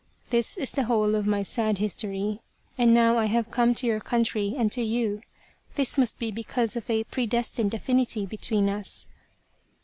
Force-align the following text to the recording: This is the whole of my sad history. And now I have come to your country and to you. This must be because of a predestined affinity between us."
This 0.31 0.57
is 0.57 0.71
the 0.71 0.85
whole 0.85 1.13
of 1.13 1.27
my 1.27 1.43
sad 1.43 1.77
history. 1.77 2.39
And 2.75 2.91
now 2.91 3.19
I 3.19 3.25
have 3.25 3.51
come 3.51 3.75
to 3.75 3.85
your 3.85 3.99
country 3.99 4.55
and 4.57 4.71
to 4.71 4.81
you. 4.81 5.21
This 5.75 5.95
must 5.95 6.17
be 6.17 6.31
because 6.31 6.75
of 6.75 6.89
a 6.89 7.03
predestined 7.03 7.75
affinity 7.75 8.25
between 8.25 8.67
us." 8.67 9.07